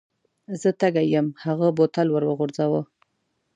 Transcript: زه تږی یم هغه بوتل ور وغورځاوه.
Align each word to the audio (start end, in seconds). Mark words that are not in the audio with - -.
زه 0.61 0.69
تږی 0.79 1.05
یم 1.13 1.27
هغه 1.43 1.67
بوتل 1.77 2.07
ور 2.11 2.23
وغورځاوه. 2.25 2.81